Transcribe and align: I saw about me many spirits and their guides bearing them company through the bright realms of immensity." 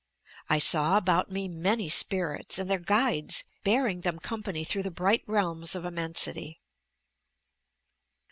I 0.49 0.57
saw 0.57 0.97
about 0.97 1.29
me 1.29 1.47
many 1.47 1.87
spirits 1.87 2.57
and 2.57 2.67
their 2.67 2.79
guides 2.79 3.43
bearing 3.63 4.01
them 4.01 4.17
company 4.17 4.63
through 4.63 4.81
the 4.81 4.89
bright 4.89 5.21
realms 5.27 5.75
of 5.75 5.85
immensity." 5.85 6.59